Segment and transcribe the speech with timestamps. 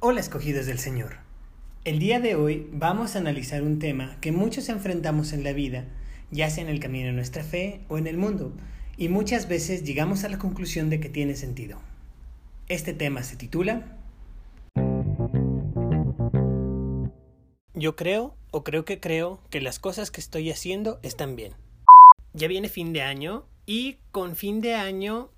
[0.00, 1.16] Hola escogidos del Señor.
[1.84, 5.84] El día de hoy vamos a analizar un tema que muchos enfrentamos en la vida,
[6.30, 8.52] ya sea en el camino de nuestra fe o en el mundo,
[8.96, 11.80] y muchas veces llegamos a la conclusión de que tiene sentido.
[12.68, 13.98] Este tema se titula
[17.74, 21.54] Yo creo o creo que creo que las cosas que estoy haciendo están bien.
[22.32, 25.30] Ya viene fin de año y con fin de año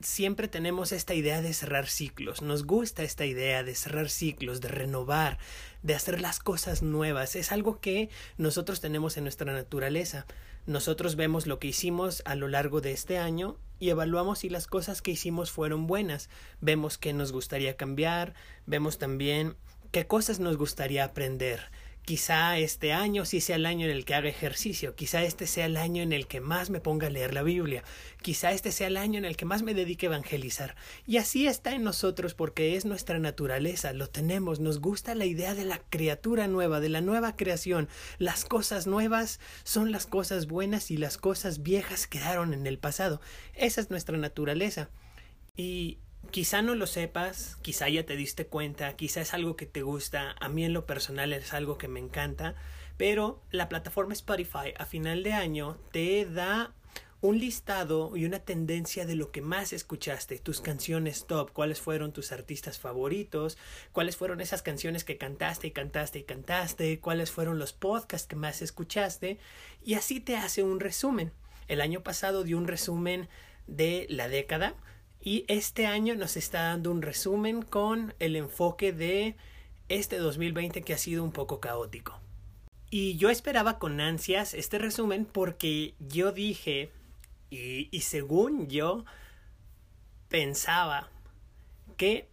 [0.00, 4.68] siempre tenemos esta idea de cerrar ciclos, nos gusta esta idea de cerrar ciclos, de
[4.68, 5.38] renovar,
[5.82, 10.26] de hacer las cosas nuevas, es algo que nosotros tenemos en nuestra naturaleza.
[10.66, 14.66] Nosotros vemos lo que hicimos a lo largo de este año y evaluamos si las
[14.66, 18.34] cosas que hicimos fueron buenas, vemos qué nos gustaría cambiar,
[18.66, 19.56] vemos también
[19.90, 21.70] qué cosas nos gustaría aprender,
[22.04, 25.64] Quizá este año sí sea el año en el que haga ejercicio, quizá este sea
[25.64, 27.82] el año en el que más me ponga a leer la Biblia,
[28.20, 30.76] quizá este sea el año en el que más me dedique a evangelizar.
[31.06, 35.54] Y así está en nosotros porque es nuestra naturaleza, lo tenemos, nos gusta la idea
[35.54, 37.88] de la criatura nueva, de la nueva creación.
[38.18, 43.22] Las cosas nuevas son las cosas buenas y las cosas viejas quedaron en el pasado.
[43.54, 44.90] Esa es nuestra naturaleza.
[45.56, 49.82] Y Quizá no lo sepas, quizá ya te diste cuenta, quizá es algo que te
[49.82, 52.56] gusta, a mí en lo personal es algo que me encanta,
[52.96, 56.74] pero la plataforma Spotify a final de año te da
[57.20, 62.12] un listado y una tendencia de lo que más escuchaste, tus canciones top, cuáles fueron
[62.12, 63.56] tus artistas favoritos,
[63.92, 68.36] cuáles fueron esas canciones que cantaste y cantaste y cantaste, cuáles fueron los podcasts que
[68.36, 69.38] más escuchaste,
[69.82, 71.32] y así te hace un resumen.
[71.66, 73.28] El año pasado dio un resumen
[73.66, 74.74] de la década,
[75.24, 79.36] y este año nos está dando un resumen con el enfoque de
[79.88, 82.20] este 2020 que ha sido un poco caótico.
[82.90, 86.90] Y yo esperaba con ansias este resumen porque yo dije,
[87.48, 89.06] y, y según yo
[90.28, 91.08] pensaba,
[91.96, 92.28] que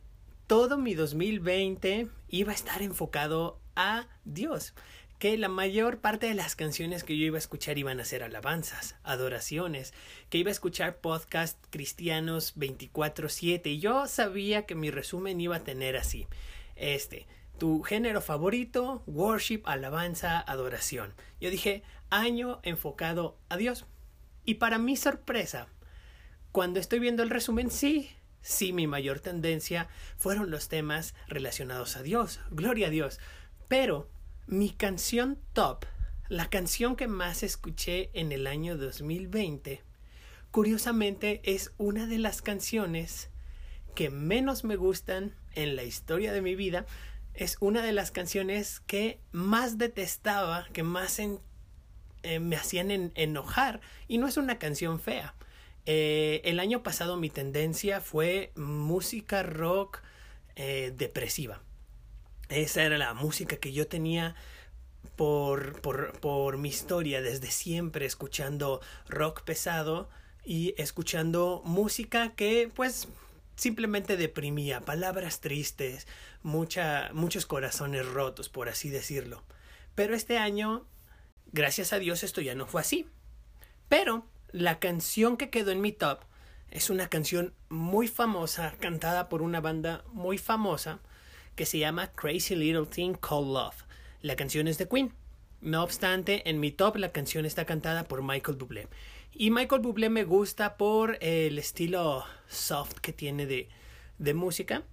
[0.46, 4.74] todo mi 2020 iba a estar enfocado a Dios
[5.22, 8.24] que la mayor parte de las canciones que yo iba a escuchar iban a ser
[8.24, 9.94] alabanzas, adoraciones,
[10.32, 15.64] que iba a escuchar podcast cristianos 24/7 y yo sabía que mi resumen iba a
[15.64, 16.26] tener así.
[16.76, 17.28] Este,
[17.60, 21.14] tu género favorito, worship, alabanza, adoración.
[21.40, 23.86] Yo dije, año enfocado a Dios.
[24.44, 25.68] Y para mi sorpresa,
[26.52, 28.10] cuando estoy viendo el resumen, sí,
[28.42, 29.88] sí, mi mayor tendencia
[30.18, 32.40] fueron los temas relacionados a Dios.
[32.50, 33.20] Gloria a Dios.
[33.68, 34.10] Pero
[34.52, 35.86] mi canción top,
[36.28, 39.82] la canción que más escuché en el año 2020,
[40.52, 43.30] curiosamente es una de las canciones
[43.96, 46.86] que menos me gustan en la historia de mi vida.
[47.34, 53.80] Es una de las canciones que más detestaba, que más eh, me hacían enojar.
[54.10, 55.34] Y no es una canción fea.
[55.86, 60.02] Eh, el año pasado mi tendencia fue música rock
[60.58, 61.62] eh, depresiva.
[62.52, 64.36] Esa era la música que yo tenía
[65.16, 70.10] por, por, por mi historia desde siempre escuchando rock pesado
[70.44, 73.08] y escuchando música que pues
[73.56, 76.08] simplemente deprimía, palabras tristes,
[76.44, 79.44] mucha, muchos corazones rotos, por así decirlo.
[79.96, 80.86] Pero este año,
[81.54, 83.08] gracias a Dios, esto ya no fue así.
[83.88, 86.20] Pero la canción que quedó en mi top
[86.70, 91.00] es una canción muy famosa, cantada por una banda muy famosa,
[91.56, 93.84] que se llama Crazy Little Thing Called Love.
[94.22, 95.14] La canción es de Queen.
[95.62, 98.88] No obstante, en mi top la canción está cantada por Michael Bublé.
[99.34, 103.70] Y Michael Bublé me gusta por el estilo soft que tiene de,
[104.18, 104.84] de música.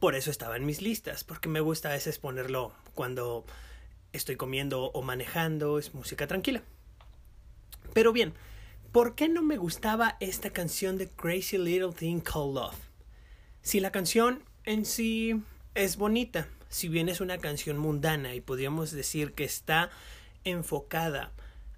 [0.00, 3.44] Por eso estaba en mis listas, porque me gusta a veces ponerlo cuando
[4.12, 6.62] estoy comiendo o manejando, es música tranquila.
[7.92, 8.34] Pero bien,
[8.92, 12.76] ¿por qué no me gustaba esta canción de Crazy Little Thing Called Love?
[13.62, 15.42] Si la canción en sí
[15.74, 19.90] es bonita, si bien es una canción mundana y podríamos decir que está
[20.44, 21.32] enfocada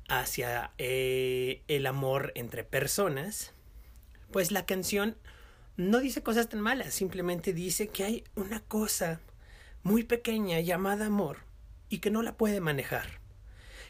[0.08, 3.52] hacia eh, el amor entre personas,
[4.30, 5.16] pues la canción
[5.76, 9.20] no dice cosas tan malas, simplemente dice que hay una cosa
[9.82, 11.38] muy pequeña llamada amor
[11.88, 13.20] y que no la puede manejar,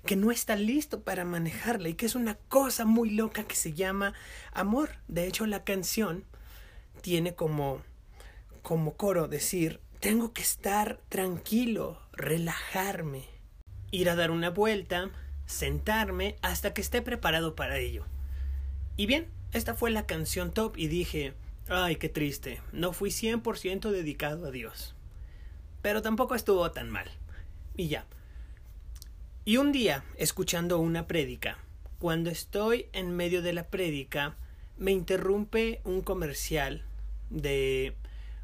[0.05, 3.73] que no está listo para manejarla y que es una cosa muy loca que se
[3.73, 4.15] llama
[4.53, 4.91] amor.
[5.09, 6.25] De hecho, la canción
[7.01, 7.83] tiene como
[8.67, 13.25] como coro decir tengo que estar tranquilo, relajarme,
[13.91, 15.11] ir a dar una vuelta,
[15.47, 18.07] sentarme hasta que esté preparado para ello.
[18.97, 21.35] Y bien, esta fue la canción top y dije,
[21.69, 24.95] ay, qué triste, no fui 100% dedicado a Dios.
[25.83, 27.11] Pero tampoco estuvo tan mal.
[27.77, 28.07] Y ya.
[29.45, 31.59] Y un día, escuchando una prédica,
[31.99, 34.37] cuando estoy en medio de la prédica,
[34.79, 36.85] me interrumpe un comercial
[37.29, 37.97] de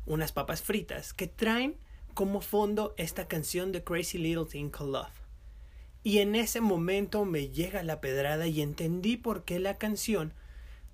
[0.07, 1.77] unas papas fritas que traen
[2.15, 5.23] como fondo esta canción de Crazy Little Thing Called Love.
[6.05, 10.35] Y en ese momento me llega la pedrada y entendí por qué la canción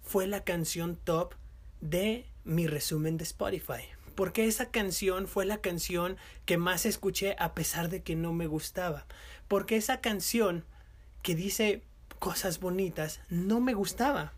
[0.02, 1.34] fue la canción top
[1.81, 3.84] de mi resumen de Spotify.
[4.14, 8.46] Porque esa canción fue la canción que más escuché a pesar de que no me
[8.46, 9.06] gustaba.
[9.46, 10.64] Porque esa canción
[11.22, 11.82] que dice
[12.19, 14.34] cosas bonitas no me gustaba.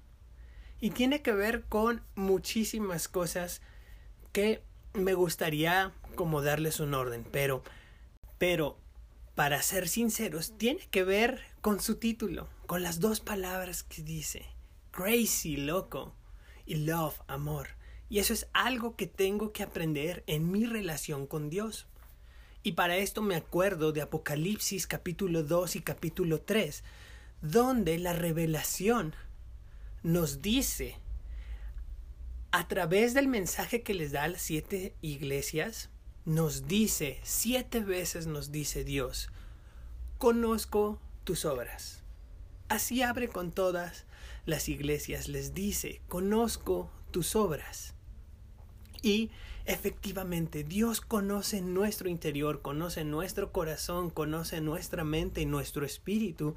[0.81, 3.61] Y tiene que ver con muchísimas cosas
[4.33, 4.63] que
[4.95, 7.63] me gustaría como darles un orden, pero
[8.39, 8.79] pero
[9.35, 14.47] para ser sinceros tiene que ver con su título, con las dos palabras que dice,
[14.93, 16.15] crazy, loco,
[16.65, 17.69] y love, amor.
[18.09, 21.87] Y eso es algo que tengo que aprender en mi relación con Dios.
[22.63, 26.85] Y para esto me acuerdo de Apocalipsis capítulo 2 y capítulo 3,
[27.43, 29.15] donde la revelación
[30.03, 31.00] nos dice,
[32.53, 35.91] a través del mensaje que les da a las siete iglesias,
[36.25, 39.31] nos dice, siete veces nos dice Dios,
[40.19, 42.03] conozco tus obras.
[42.69, 44.05] Así abre con todas
[44.47, 47.95] las iglesias, les dice, conozco tus obras.
[49.03, 49.31] Y
[49.65, 56.57] efectivamente Dios conoce nuestro interior, conoce nuestro corazón, conoce nuestra mente y nuestro espíritu,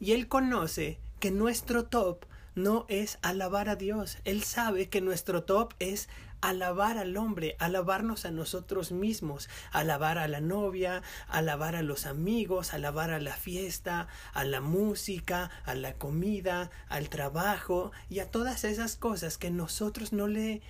[0.00, 4.18] y Él conoce que nuestro top no es alabar a Dios.
[4.24, 6.08] Él sabe que nuestro top es
[6.40, 12.74] alabar al hombre, alabarnos a nosotros mismos, alabar a la novia, alabar a los amigos,
[12.74, 18.64] alabar a la fiesta, a la música, a la comida, al trabajo y a todas
[18.64, 20.60] esas cosas que nosotros no le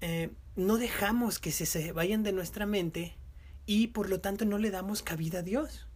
[0.00, 3.16] eh, no dejamos que se, se vayan de nuestra mente
[3.66, 5.86] y por lo tanto no le damos cabida a Dios.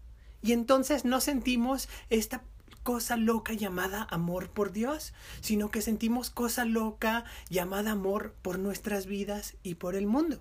[0.43, 2.43] Y entonces no sentimos esta
[2.85, 9.07] cosa loca llamada amor por Dios, sino que sentimos cosa loca llamada amor por nuestras
[9.07, 10.41] vidas y por el mundo.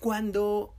[0.00, 0.74] Cuando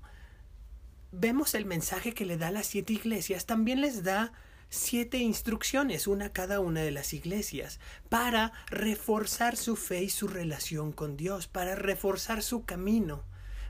[1.12, 4.34] vemos el mensaje que le da a las siete iglesias, también les da
[4.70, 7.80] siete instrucciones, una a cada una de las iglesias,
[8.10, 13.24] para reforzar su fe y su relación con Dios, para reforzar su camino,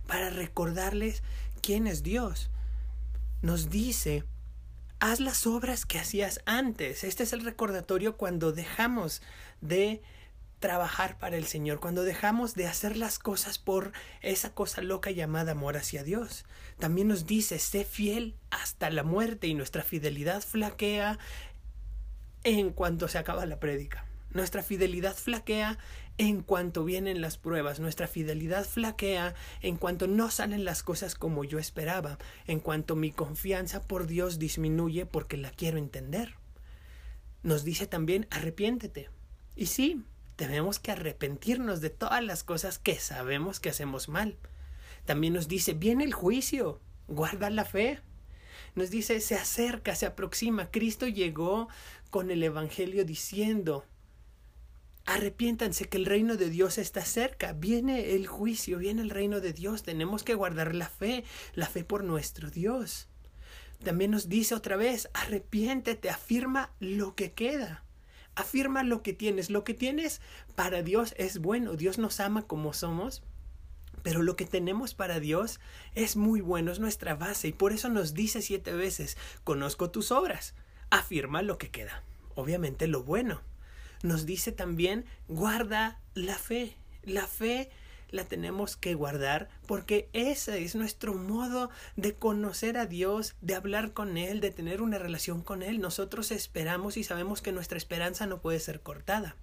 [0.07, 1.21] para recordarles
[1.61, 2.49] quién es Dios.
[3.43, 4.23] Nos dice
[4.99, 7.03] haz las obras que hacías antes.
[7.03, 9.21] Este es el recordatorio cuando dejamos
[9.61, 10.01] de
[10.59, 13.91] trabajar para el Señor, cuando dejamos de hacer las cosas por
[14.21, 16.45] esa cosa loca llamada amor hacia Dios.
[16.79, 21.19] También nos dice, sé fiel hasta la muerte y nuestra fidelidad flaquea
[22.43, 24.05] en cuanto se acaba la prédica.
[24.31, 25.77] Nuestra fidelidad flaquea
[26.17, 31.43] en cuanto vienen las pruebas, nuestra fidelidad flaquea en cuanto no salen las cosas como
[31.43, 32.17] yo esperaba,
[32.47, 36.35] en cuanto mi confianza por Dios disminuye porque la quiero entender.
[37.43, 39.09] Nos dice también arrepiéntete.
[39.55, 40.03] Y sí,
[40.35, 44.37] tenemos que arrepentirnos de todas las cosas que sabemos que hacemos mal.
[45.05, 47.99] También nos dice, viene el juicio, guarda la fe.
[48.75, 50.69] Nos dice, se acerca, se aproxima.
[50.71, 51.67] Cristo llegó
[52.09, 53.85] con el Evangelio diciendo,
[55.07, 57.53] Arrepiéntanse que el reino de Dios está cerca.
[57.53, 59.83] Viene el juicio, viene el reino de Dios.
[59.83, 61.23] Tenemos que guardar la fe,
[61.55, 63.07] la fe por nuestro Dios.
[63.81, 67.85] También nos dice otra vez, arrepiéntete, afirma lo que queda.
[68.35, 69.49] Afirma lo que tienes.
[69.49, 70.19] Lo que tienes
[70.55, 71.77] para Dios es bueno.
[71.77, 73.23] Dios nos ama como somos.
[74.03, 75.61] Pero lo que tenemos para Dios
[75.95, 77.47] es muy bueno, es nuestra base.
[77.47, 80.53] Y por eso nos dice siete veces, conozco tus obras.
[80.89, 82.03] Afirma lo que queda.
[82.35, 83.41] Obviamente lo bueno
[84.03, 86.75] nos dice también guarda la fe.
[87.03, 87.69] La fe
[88.09, 93.93] la tenemos que guardar porque ese es nuestro modo de conocer a Dios, de hablar
[93.93, 95.79] con Él, de tener una relación con Él.
[95.79, 99.35] Nosotros esperamos y sabemos que nuestra esperanza no puede ser cortada.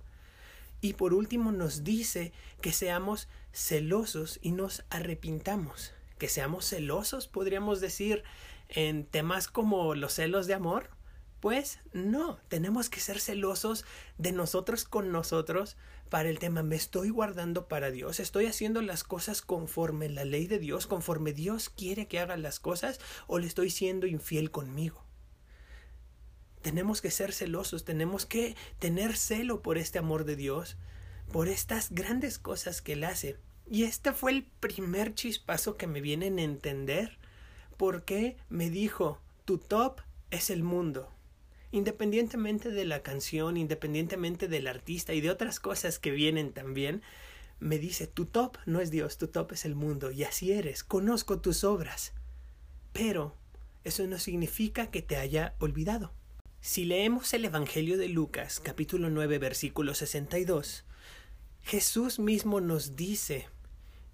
[0.81, 5.93] Y por último nos dice que seamos celosos y nos arrepintamos.
[6.19, 8.23] Que seamos celosos, podríamos decir,
[8.69, 10.91] en temas como los celos de amor,
[11.45, 13.85] pues no, tenemos que ser celosos
[14.17, 15.77] de nosotros con nosotros
[16.09, 20.47] para el tema, me estoy guardando para Dios, estoy haciendo las cosas conforme la ley
[20.47, 25.05] de Dios, conforme Dios quiere que haga las cosas o le estoy siendo infiel conmigo.
[26.63, 30.79] Tenemos que ser celosos, tenemos que tener celo por este amor de Dios,
[31.31, 33.37] por estas grandes cosas que Él hace.
[33.71, 37.19] Y este fue el primer chispazo que me vienen a entender
[37.77, 41.11] porque me dijo, tu top es el mundo
[41.75, 47.03] independientemente de la canción, independientemente del artista y de otras cosas que vienen también,
[47.59, 50.85] me dice, tu top no es Dios, tu top es el mundo, y así eres,
[50.85, 52.13] conozco tus obras.
[52.93, 53.35] Pero
[53.83, 56.13] eso no significa que te haya olvidado.
[56.61, 60.85] Si leemos el Evangelio de Lucas, capítulo 9, versículo 62,
[61.63, 63.49] Jesús mismo nos dice,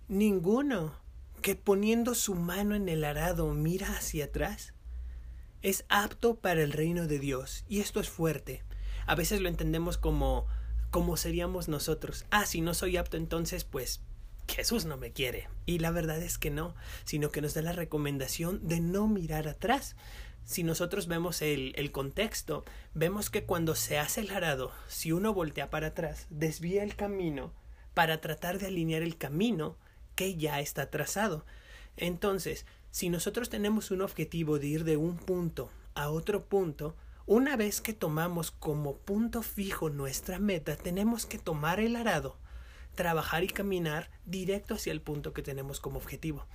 [0.09, 0.95] ninguno
[1.43, 4.73] que poniendo su mano en el arado mira hacia atrás
[5.62, 7.64] es apto para el reino de Dios.
[7.69, 8.62] Y esto es fuerte.
[9.07, 10.47] A veces lo entendemos como
[10.90, 12.26] como seríamos nosotros.
[12.31, 14.00] Ah, si no soy apto entonces, pues
[14.49, 15.49] Jesús no me quiere.
[15.64, 16.75] Y la verdad es que no,
[17.05, 19.97] sino que nos da la recomendación de no mirar atrás.
[20.45, 25.33] Si nosotros vemos el, el contexto, vemos que cuando se hace el arado, si uno
[25.33, 27.52] voltea para atrás, desvía el camino
[27.95, 29.76] para tratar de alinear el camino
[30.17, 31.47] que ya está trazado.
[31.97, 37.56] Entonces, si nosotros tenemos un objetivo de ir de un punto a otro punto, una
[37.56, 42.37] vez que tomamos como punto fijo nuestra meta, tenemos que tomar el arado,
[42.97, 46.47] trabajar y caminar directo hacia el punto que tenemos como objetivo.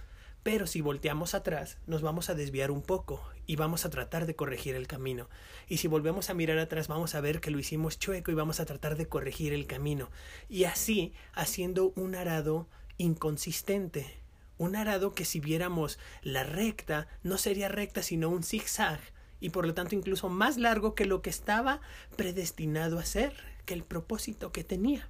[0.43, 4.35] Pero si volteamos atrás, nos vamos a desviar un poco y vamos a tratar de
[4.35, 5.29] corregir el camino.
[5.67, 8.59] Y si volvemos a mirar atrás, vamos a ver que lo hicimos chueco y vamos
[8.59, 10.11] a tratar de corregir el camino.
[10.49, 14.25] Y así, haciendo un arado inconsistente.
[14.57, 19.00] Un arado que si viéramos la recta, no sería recta, sino un zigzag
[19.39, 21.81] y por lo tanto incluso más largo que lo que estaba
[22.15, 23.33] predestinado a ser,
[23.65, 25.09] que el propósito que tenía.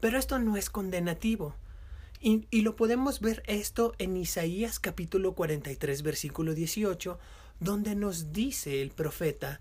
[0.00, 1.54] Pero esto no es condenativo.
[2.20, 7.18] Y, y, lo podemos ver esto en Isaías capítulo 43 versículo 18,
[7.60, 9.60] donde nos dice el profeta,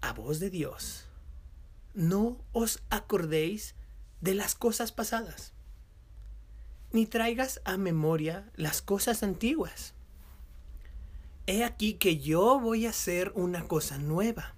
[0.00, 1.06] a voz de Dios,
[1.94, 3.74] no os acordéis
[4.20, 5.52] de las cosas pasadas,
[6.92, 9.94] ni traigas a memoria las cosas antiguas
[11.50, 14.54] He aquí que yo voy a hacer una cosa nueva,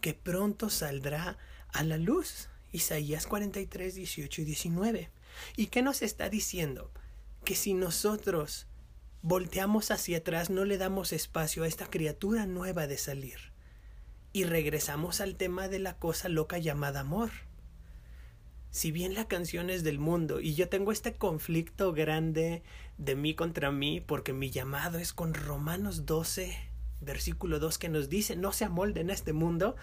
[0.00, 1.38] que pronto saldrá
[1.72, 2.48] a la luz.
[2.72, 5.10] Isaías 43, 18 y 19.
[5.56, 6.90] ¿Y qué nos está diciendo?
[7.44, 8.66] Que si nosotros
[9.22, 13.52] volteamos hacia atrás, no le damos espacio a esta criatura nueva de salir.
[14.32, 17.30] Y regresamos al tema de la cosa loca llamada amor
[18.72, 22.62] si bien la canción es del mundo y yo tengo este conflicto grande
[22.96, 26.56] de mí contra mí porque mi llamado es con Romanos 12,
[27.02, 29.76] versículo 2 que nos dice no se amolden a este mundo,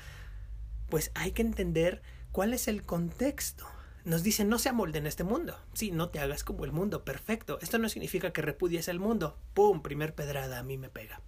[0.90, 3.68] pues hay que entender cuál es el contexto.
[4.06, 5.56] Nos dice no se amolden a este mundo.
[5.74, 7.60] Sí, no te hagas como el mundo, perfecto.
[7.62, 9.38] Esto no significa que repudies el mundo.
[9.54, 9.84] ¡Pum!
[9.84, 11.22] Primer pedrada, a mí me pega.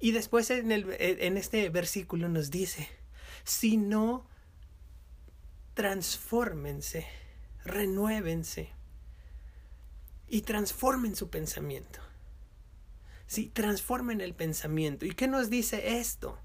[0.00, 2.88] Y después en, el, en este versículo nos dice,
[3.44, 4.26] si no
[5.78, 7.06] transfórmense,
[7.64, 8.70] renuévense
[10.26, 12.00] y transformen su pensamiento.
[13.28, 15.06] Sí, transformen el pensamiento.
[15.06, 16.36] ¿Y qué nos dice esto?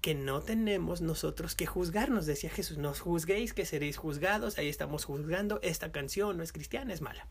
[0.00, 5.04] Que no tenemos nosotros que juzgarnos, decía Jesús, no juzguéis que seréis juzgados, ahí estamos
[5.06, 7.26] juzgando, esta canción no es cristiana, es mala.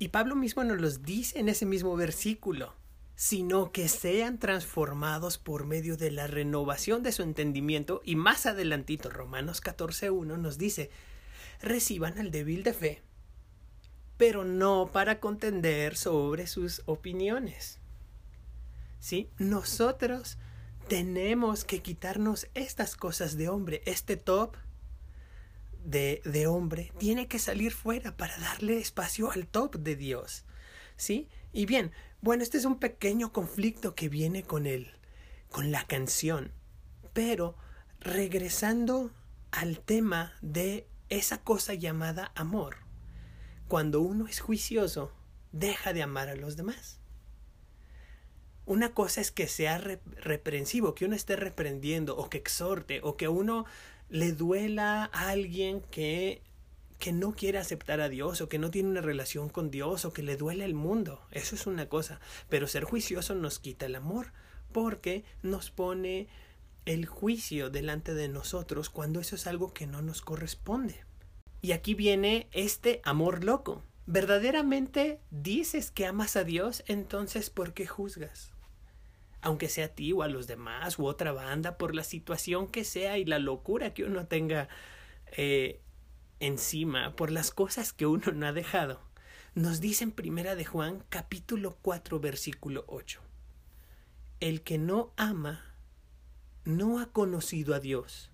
[0.00, 2.74] Y Pablo mismo nos los dice en ese mismo versículo
[3.18, 9.10] sino que sean transformados por medio de la renovación de su entendimiento y más adelantito
[9.10, 10.88] Romanos 14.1 nos dice
[11.60, 13.02] reciban al débil de fe
[14.18, 17.80] pero no para contender sobre sus opiniones.
[19.00, 19.30] ¿Sí?
[19.38, 20.38] Nosotros
[20.86, 24.56] tenemos que quitarnos estas cosas de hombre, este top
[25.84, 30.44] de, de hombre tiene que salir fuera para darle espacio al top de Dios.
[30.96, 31.28] ¿Sí?
[31.52, 34.92] Y bien, bueno, este es un pequeño conflicto que viene con él,
[35.50, 36.52] con la canción.
[37.12, 37.56] Pero
[38.00, 39.10] regresando
[39.50, 42.76] al tema de esa cosa llamada amor,
[43.66, 45.12] cuando uno es juicioso,
[45.52, 47.00] deja de amar a los demás.
[48.66, 53.28] Una cosa es que sea reprensivo, que uno esté reprendiendo o que exhorte o que
[53.28, 53.64] uno
[54.10, 56.42] le duela a alguien que
[56.98, 60.12] que no quiere aceptar a Dios o que no tiene una relación con Dios o
[60.12, 61.20] que le duele el mundo.
[61.30, 62.20] Eso es una cosa.
[62.48, 64.32] Pero ser juicioso nos quita el amor
[64.72, 66.28] porque nos pone
[66.86, 71.04] el juicio delante de nosotros cuando eso es algo que no nos corresponde.
[71.60, 73.84] Y aquí viene este amor loco.
[74.06, 76.82] ¿Verdaderamente dices que amas a Dios?
[76.86, 78.52] Entonces, ¿por qué juzgas?
[79.40, 82.84] Aunque sea a ti o a los demás u otra banda, por la situación que
[82.84, 84.68] sea y la locura que uno tenga
[85.36, 85.80] eh,
[86.40, 89.00] encima por las cosas que uno no ha dejado.
[89.54, 93.20] Nos dice en Primera de Juan capítulo 4 versículo 8.
[94.40, 95.74] El que no ama
[96.64, 98.30] no ha conocido a Dios,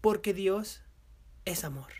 [0.00, 0.82] porque Dios
[1.44, 1.92] es amor.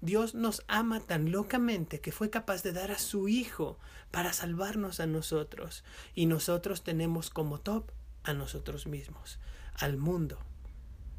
[0.00, 3.78] Dios nos ama tan locamente que fue capaz de dar a su Hijo
[4.12, 5.84] para salvarnos a nosotros,
[6.14, 7.90] y nosotros tenemos como top
[8.22, 9.40] a nosotros mismos,
[9.74, 10.38] al mundo,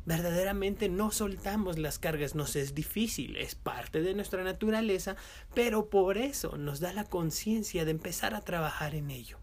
[0.10, 5.16] verdaderamente no soltamos las cargas, nos es difícil, es parte de nuestra naturaleza,
[5.54, 9.38] pero por eso nos da la conciencia de empezar a trabajar en ello.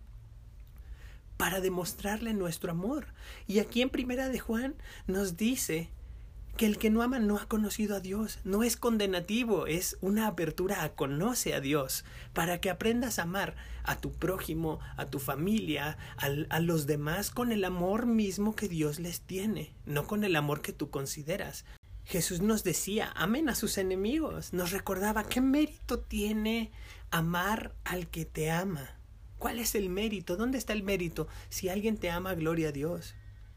[1.37, 3.09] para demostrarle nuestro amor.
[3.47, 4.75] Y aquí en Primera de Juan
[5.07, 5.91] nos dice
[6.57, 10.27] que el que no ama no ha conocido a Dios, no es condenativo, es una
[10.27, 15.19] apertura a conoce a Dios, para que aprendas a amar a tu prójimo, a tu
[15.19, 20.25] familia, a, a, los demás con el amor mismo que Dios les tiene, no con
[20.25, 21.65] el amor que tú consideras.
[22.05, 26.71] Jesús nos decía, amen a sus enemigos, nos recordaba qué mérito tiene
[27.11, 28.99] amar al que te ama.
[29.39, 30.37] ¿Cuál es el mérito?
[30.37, 31.29] ¿Dónde está el mérito?
[31.51, 33.15] Si alguien te ama, gloria a Dios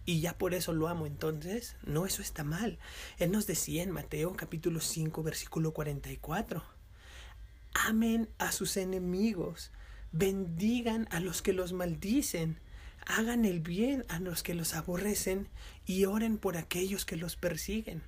[0.09, 1.05] y ya por eso lo amo.
[1.05, 2.79] Entonces, no, eso está mal.
[3.19, 6.63] Él nos decía en Mateo capítulo 5, versículo 44,
[7.75, 9.71] amen a sus enemigos,
[10.11, 12.59] bendigan a los que los maldicen,
[13.05, 15.47] hagan el bien a los que los aborrecen
[15.85, 18.01] y oren por aquellos que los persiguen.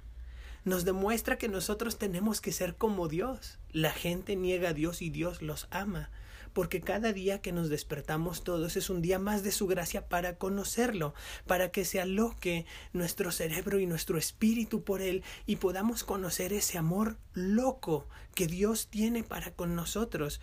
[0.65, 3.59] Nos demuestra que nosotros tenemos que ser como Dios.
[3.71, 6.09] La gente niega a Dios y Dios los ama
[6.53, 10.37] porque cada día que nos despertamos todos es un día más de su gracia para
[10.37, 11.13] conocerlo,
[11.47, 16.77] para que se aloque nuestro cerebro y nuestro espíritu por él y podamos conocer ese
[16.77, 20.41] amor loco que Dios tiene para con nosotros.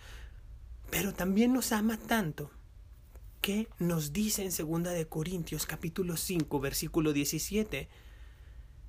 [0.89, 2.51] Pero también nos ama tanto
[3.41, 7.87] que nos dice en segunda de Corintios capítulo 5 versículo 17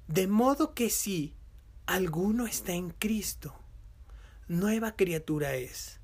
[0.08, 1.34] de modo que si
[1.86, 3.54] alguno está en Cristo
[4.48, 6.00] nueva criatura es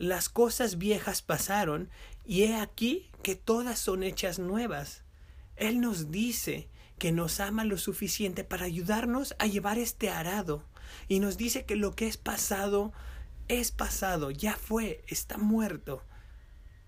[0.00, 1.90] las cosas viejas pasaron
[2.24, 5.04] y he aquí que todas son hechas nuevas.
[5.56, 10.64] Él nos dice que nos ama lo suficiente para ayudarnos a llevar este arado
[11.06, 12.94] y nos dice que lo que es pasado
[13.48, 16.02] es pasado, ya fue, está muerto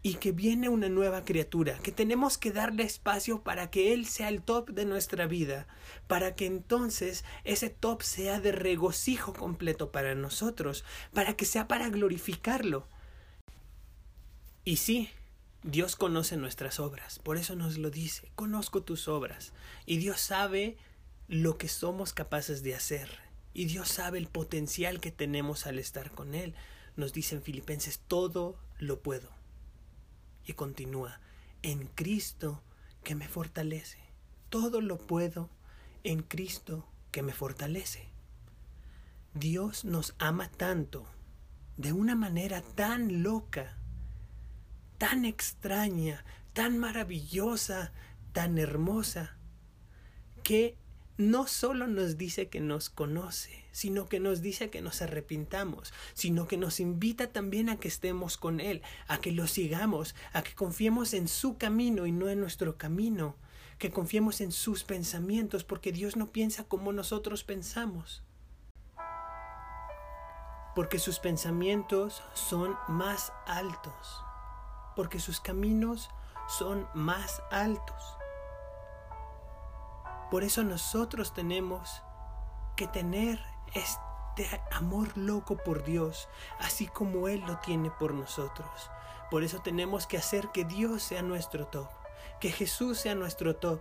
[0.02, 4.28] y que viene una nueva criatura, que tenemos que darle espacio para que Él sea
[4.28, 5.66] el top de nuestra vida,
[6.06, 11.90] para que entonces ese top sea de regocijo completo para nosotros, para que sea para
[11.90, 12.88] glorificarlo.
[14.64, 15.10] Y sí,
[15.62, 19.52] Dios conoce nuestras obras, por eso nos lo dice, conozco tus obras.
[19.86, 20.76] Y Dios sabe
[21.28, 23.08] lo que somos capaces de hacer.
[23.54, 26.54] Y Dios sabe el potencial que tenemos al estar con Él.
[26.96, 29.30] Nos dice en Filipenses, todo lo puedo.
[30.46, 31.20] Y continúa,
[31.62, 32.62] en Cristo
[33.04, 33.98] que me fortalece.
[34.48, 35.50] Todo lo puedo
[36.04, 38.08] en Cristo que me fortalece.
[39.34, 41.06] Dios nos ama tanto,
[41.76, 43.78] de una manera tan loca,
[45.02, 47.92] tan extraña, tan maravillosa,
[48.32, 49.36] tan hermosa,
[50.44, 50.76] que
[51.16, 56.46] no solo nos dice que nos conoce, sino que nos dice que nos arrepintamos, sino
[56.46, 60.54] que nos invita también a que estemos con Él, a que lo sigamos, a que
[60.54, 63.34] confiemos en su camino y no en nuestro camino,
[63.78, 68.22] que confiemos en sus pensamientos, porque Dios no piensa como nosotros pensamos.
[70.76, 74.21] Porque sus pensamientos son más altos
[74.94, 76.10] porque sus caminos
[76.48, 78.16] son más altos.
[80.30, 82.02] Por eso nosotros tenemos
[82.76, 83.38] que tener
[83.74, 86.28] este amor loco por Dios,
[86.58, 88.90] así como Él lo tiene por nosotros.
[89.30, 91.88] Por eso tenemos que hacer que Dios sea nuestro top,
[92.40, 93.80] que Jesús sea nuestro top,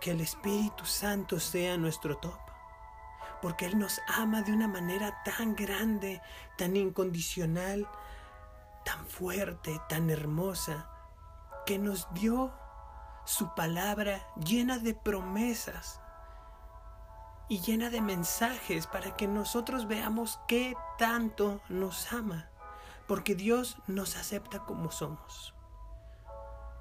[0.00, 2.38] que el Espíritu Santo sea nuestro top.
[3.40, 6.22] Porque Él nos ama de una manera tan grande,
[6.56, 7.88] tan incondicional,
[8.84, 10.88] tan fuerte, tan hermosa,
[11.66, 12.52] que nos dio
[13.24, 16.00] su palabra llena de promesas
[17.48, 22.48] y llena de mensajes para que nosotros veamos qué tanto nos ama,
[23.06, 25.54] porque Dios nos acepta como somos.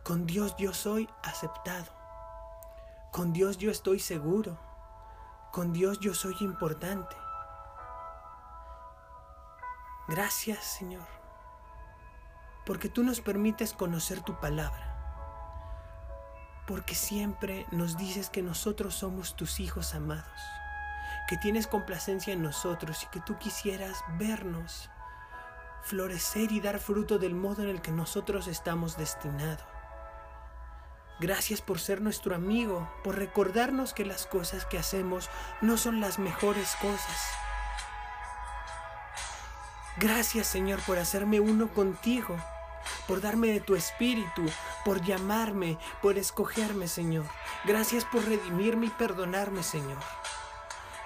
[0.04, 1.92] Con Dios yo soy aceptado.
[3.12, 4.60] Con Dios yo estoy seguro.
[5.52, 7.16] Con Dios yo soy importante.
[10.10, 11.23] Gracias Señor
[12.66, 14.90] porque tú nos permites conocer tu palabra,
[16.68, 20.42] porque siempre nos dices que nosotros somos tus hijos amados,
[21.28, 24.90] que tienes complacencia en nosotros y que tú quisieras vernos
[25.84, 29.66] florecer y dar fruto del modo en el que nosotros estamos destinados.
[31.20, 35.30] Gracias por ser nuestro amigo, por recordarnos que las cosas que hacemos
[35.62, 37.18] no son las mejores cosas.
[39.98, 42.38] Gracias Señor por hacerme uno contigo
[43.08, 44.46] por darme de tu espíritu,
[44.86, 47.26] por llamarme, por escogerme, Señor.
[47.66, 49.98] Gracias por redimirme y perdonarme, Señor.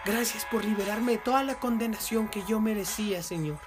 [0.06, 3.60] Gracias por liberarme de toda la condenación que yo merecía, Señor.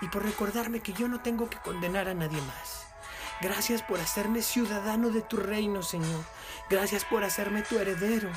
[0.00, 2.86] Y por recordarme que yo no tengo que condenar a nadie más.
[3.40, 6.24] Gracias por hacerme ciudadano de tu reino, Señor.
[6.70, 8.30] Gracias por hacerme tu heredero.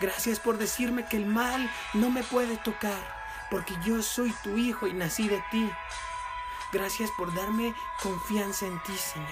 [0.00, 3.21] Gracias por decirme que el mal no me puede tocar,
[3.52, 5.70] porque yo soy tu hijo y nací de ti.
[6.72, 9.28] Gracias por darme confianza en ti, Señor.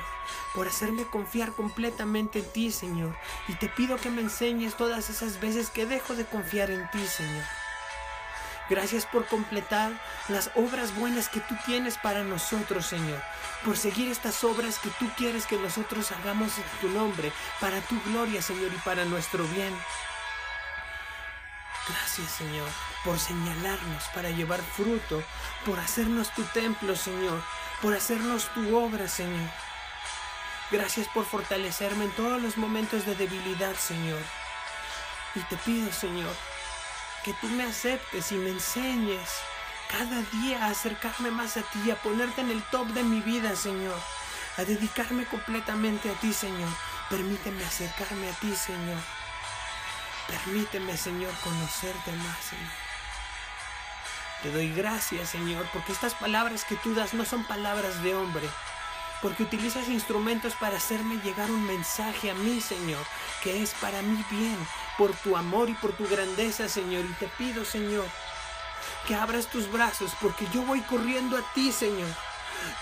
[0.55, 3.17] por hacerme confiar completamente en ti, Señor.
[3.49, 7.05] Y te pido que me enseñes todas esas veces que dejo de confiar en ti,
[7.07, 7.45] Señor.
[8.69, 9.91] Gracias por completar
[10.29, 13.23] las obras buenas que tú tienes para nosotros, Señor.
[13.65, 17.99] Por seguir estas obras que tú quieres que nosotros hagamos en tu nombre, para tu
[18.03, 19.75] gloria, Señor, y para nuestro bien.
[21.89, 22.69] Gracias, Señor,
[23.05, 25.23] por señalarnos para llevar fruto,
[25.65, 27.43] por hacernos tu templo, Señor,
[27.81, 29.51] por hacernos tu obra, Señor.
[30.71, 34.21] Gracias por fortalecerme en todos los momentos de debilidad, Señor.
[35.35, 36.35] Y te pido, Señor,
[37.25, 39.31] que tú me aceptes y me enseñes
[39.91, 43.57] cada día a acercarme más a ti, a ponerte en el top de mi vida,
[43.57, 43.99] Señor,
[44.57, 46.69] a dedicarme completamente a ti, Señor.
[47.09, 49.20] Permíteme acercarme a ti, Señor.
[50.31, 52.73] Permíteme, Señor, conocerte más, Señor.
[54.43, 58.49] Te doy gracias, Señor, porque estas palabras que tú das no son palabras de hombre,
[59.21, 63.05] porque utilizas instrumentos para hacerme llegar un mensaje a mí, Señor,
[63.43, 64.57] que es para mi bien,
[64.97, 67.05] por tu amor y por tu grandeza, Señor.
[67.05, 68.07] Y te pido, Señor,
[69.07, 72.09] que abras tus brazos, porque yo voy corriendo a ti, Señor.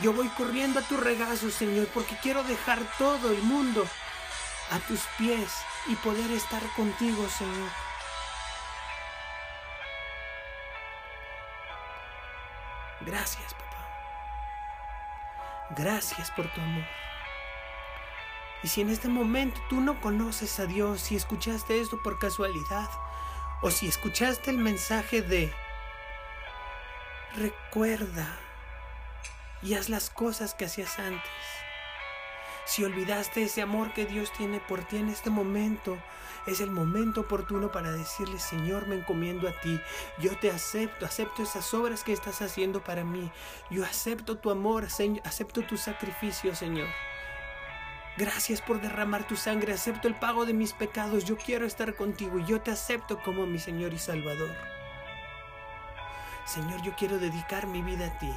[0.01, 3.89] Yo voy corriendo a tu regazo, Señor, porque quiero dejar todo el mundo
[4.71, 5.53] a tus pies
[5.87, 7.71] y poder estar contigo, Señor.
[13.01, 13.89] Gracias, papá.
[15.71, 16.85] Gracias por tu amor.
[18.63, 22.91] Y si en este momento tú no conoces a Dios, si escuchaste esto por casualidad,
[23.63, 25.53] o si escuchaste el mensaje de
[27.35, 28.39] recuerda
[29.63, 31.31] y haz las cosas que hacías antes.
[32.69, 35.97] Si olvidaste ese amor que Dios tiene por ti en este momento,
[36.47, 39.81] es el momento oportuno para decirle, Señor, me encomiendo a ti.
[40.19, 43.33] Yo te acepto, acepto esas obras que estás haciendo para mí.
[43.71, 46.89] Yo acepto tu amor, acepto tu sacrificio, Señor.
[48.19, 51.25] Gracias por derramar tu sangre, acepto el pago de mis pecados.
[51.25, 54.55] Yo quiero estar contigo y yo te acepto como mi Señor y Salvador.
[56.45, 58.31] Señor, yo quiero dedicar mi vida a ti.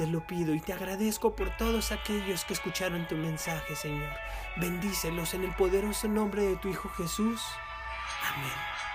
[0.00, 4.08] Te lo pido y te agradezco por todos aquellos que escucharon tu mensaje, Señor.
[4.56, 7.42] Bendícelos en el poderoso nombre de tu Hijo Jesús.
[8.34, 8.89] Amén.